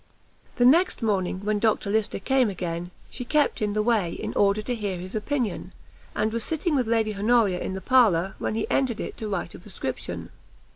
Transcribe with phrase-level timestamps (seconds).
[0.55, 4.63] The next morning, when Dr Lyster came again, she kept in the way, in order
[4.63, 5.73] to hear his opinion;
[6.15, 9.53] and was sitting with Lady Honoria in the parlour, when he entered it to write
[9.53, 10.31] a prescription.